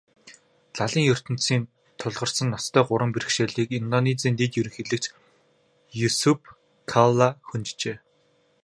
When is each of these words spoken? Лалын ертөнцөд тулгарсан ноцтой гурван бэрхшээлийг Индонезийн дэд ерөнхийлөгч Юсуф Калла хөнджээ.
Лалын 0.77 1.05
ертөнцөд 1.13 1.63
тулгарсан 1.99 2.47
ноцтой 2.51 2.83
гурван 2.87 3.11
бэрхшээлийг 3.13 3.69
Индонезийн 3.79 4.35
дэд 4.39 4.51
ерөнхийлөгч 4.59 5.05
Юсуф 6.07 6.39
Калла 6.91 7.29
хөнджээ. 7.47 7.97